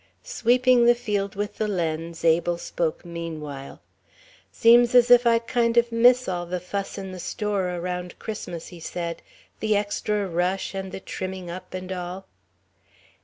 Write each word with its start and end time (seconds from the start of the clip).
Sweeping 0.23 0.87
the 0.87 0.95
field 0.95 1.35
with 1.35 1.57
the 1.57 1.67
lens, 1.67 2.25
Abel 2.25 2.57
spoke 2.57 3.05
meanwhile. 3.05 3.81
"Seems 4.51 4.95
as 4.95 5.11
if 5.11 5.27
I'd 5.27 5.45
kind 5.45 5.77
of 5.77 5.91
miss 5.91 6.27
all 6.27 6.47
the 6.47 6.59
fuss 6.59 6.97
in 6.97 7.11
the 7.11 7.19
store 7.19 7.69
around 7.75 8.17
Christmas," 8.17 8.69
he 8.69 8.79
said, 8.79 9.21
"the 9.59 9.75
extra 9.75 10.25
rush 10.27 10.73
and 10.73 10.91
the 10.91 10.99
trimming 10.99 11.51
up 11.51 11.75
and 11.75 11.91
all." 11.91 12.25